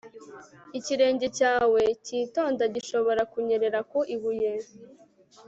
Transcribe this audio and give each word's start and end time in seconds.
ikirenge 0.77 1.27
cyawe 1.37 1.81
kititonda 2.05 2.63
gishobora 2.75 3.21
kunyerera 3.31 3.79
ku 3.89 3.99
ibuye 4.15 4.53